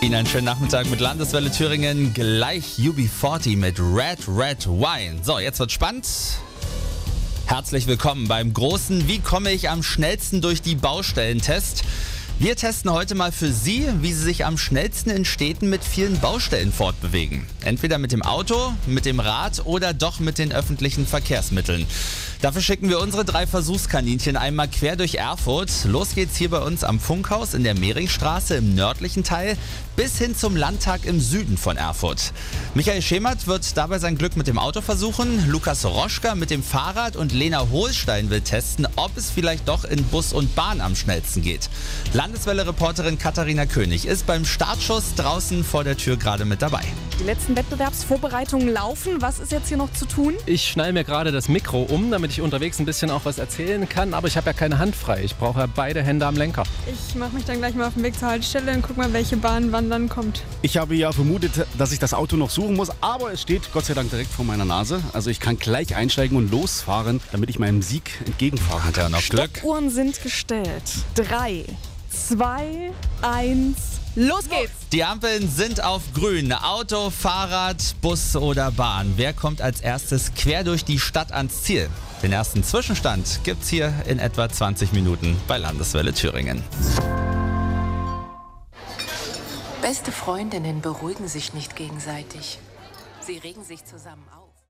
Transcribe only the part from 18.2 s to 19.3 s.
Auto, mit dem